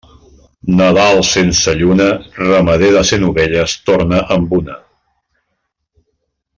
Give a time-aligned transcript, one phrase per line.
[0.79, 2.07] Nadal sense lluna,
[2.47, 4.83] ramader de cent ovelles torna amb una.